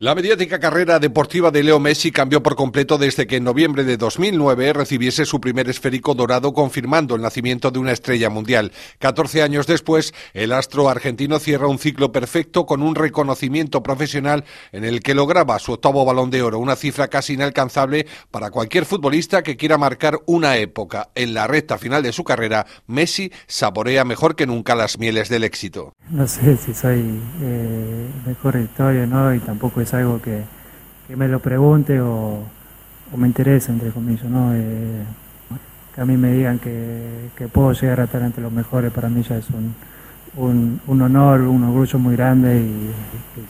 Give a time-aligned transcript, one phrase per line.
[0.00, 3.96] La mediática carrera deportiva de Leo Messi cambió por completo desde que en noviembre de
[3.96, 8.72] 2009 recibiese su primer esférico dorado confirmando el nacimiento de una estrella mundial.
[8.98, 14.82] 14 años después, el astro argentino cierra un ciclo perfecto con un reconocimiento profesional en
[14.82, 19.44] el que lograba su octavo balón de oro, una cifra casi inalcanzable para cualquier futbolista
[19.44, 21.10] que quiera marcar una época.
[21.14, 25.44] En la recta final de su carrera, Messi saborea mejor que nunca las mieles del
[25.44, 25.92] éxito.
[26.10, 29.32] No sé si soy eh, mejor historia, ¿no?
[29.32, 30.42] Y tampoco es algo que,
[31.14, 32.40] me lo pregunte o,
[33.16, 34.52] me interesa, entre comillas, ¿no?
[34.54, 35.04] Eh,
[35.94, 39.08] que a mí me digan que, que, puedo llegar a estar entre los mejores, para
[39.08, 39.74] mí ya es un,
[40.36, 42.90] un, honor, un orgullo muy grande y,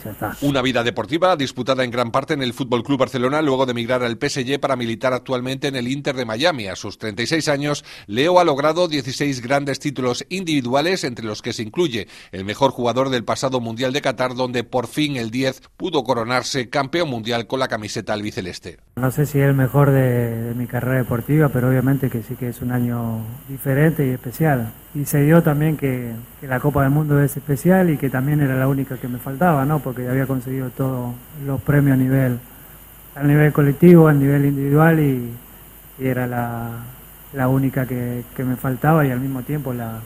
[0.04, 0.36] ya está.
[0.42, 4.02] Una vida deportiva disputada en gran parte en el Fútbol Club Barcelona luego de emigrar
[4.02, 6.66] al PSG para militar actualmente en el Inter de Miami.
[6.66, 11.62] A sus 36 años, Leo ha logrado 16 grandes títulos individuales, entre los que se
[11.62, 16.04] incluye el mejor jugador del pasado Mundial de Qatar, donde por fin el 10 pudo
[16.04, 18.78] coronarse campeón mundial con la camiseta albiceleste.
[18.96, 22.34] No sé si es el mejor de, de mi carrera deportiva, pero obviamente que sí
[22.34, 24.74] que es un año diferente y especial.
[24.94, 28.10] Y se dio también que, que la Copa Copa del Mundo es especial y que
[28.10, 29.73] también era la única que me faltaba, ¿no?
[29.78, 31.14] Porque había conseguido todos
[31.46, 32.38] los premios a nivel,
[33.14, 35.30] a nivel colectivo, a nivel individual y,
[35.98, 40.00] era la, única que, que me faltaba y al mismo tiempo la,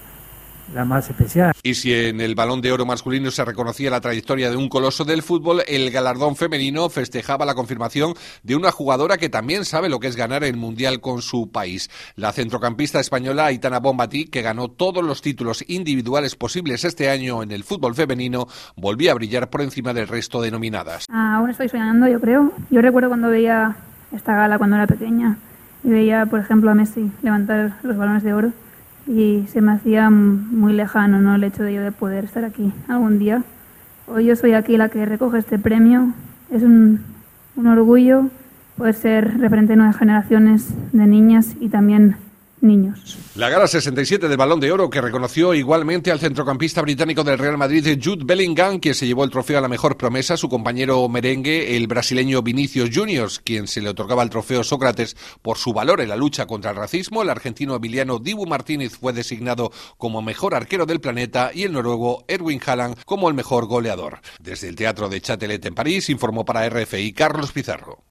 [0.74, 1.52] la más especial.
[1.62, 5.05] Y si en el balón de oro masculino se reconocía la trayectoria de un coloso
[5.05, 10.00] del fútbol, el galardón femenino festejaba la confirmación de una jugadora que también sabe lo
[10.00, 11.91] que es ganar el mundial con su país.
[12.16, 17.50] La centrocampista española Aitana Bombati, que ganó todos los títulos individuales posibles este año en
[17.50, 21.06] el fútbol femenino, volvía a brillar por encima del resto de nominadas.
[21.10, 22.53] Aún estoy soñando, yo creo.
[22.70, 23.77] Yo recuerdo cuando veía
[24.12, 25.38] esta gala cuando era pequeña
[25.84, 28.53] y veía, por ejemplo, a Messi levantar los balones de oro
[29.09, 31.34] y se me hacía muy lejano ¿no?
[31.34, 33.42] el hecho de de poder estar aquí algún día.
[34.06, 36.12] Hoy yo soy aquí la que recoge este premio.
[36.50, 37.00] Es un,
[37.56, 38.27] un orgullo
[38.77, 42.17] poder ser referente de nuevas generaciones de niñas y también
[43.37, 47.56] La gala 67 del Balón de Oro que reconoció igualmente al centrocampista británico del Real
[47.56, 51.77] Madrid Jude Bellingham, quien se llevó el trofeo a la mejor promesa, su compañero merengue,
[51.77, 56.09] el brasileño Vinicius Juniors, quien se le otorgaba el trofeo Sócrates por su valor en
[56.09, 60.87] la lucha contra el racismo, el argentino Emiliano Dibu Martínez fue designado como mejor arquero
[60.87, 64.21] del planeta y el noruego Erwin Haaland como el mejor goleador.
[64.41, 68.05] Desde el Teatro de Châtelet en París informó para RFI Carlos Pizarro.